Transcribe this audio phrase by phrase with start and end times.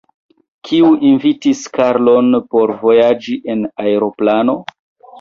[0.69, 4.63] Kiu invitis Karlon por vojaĝi en aeroplano?